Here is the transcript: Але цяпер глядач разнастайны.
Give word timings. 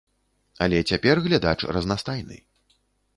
Але 0.65 0.79
цяпер 0.91 1.15
глядач 1.27 1.55
разнастайны. 1.77 2.37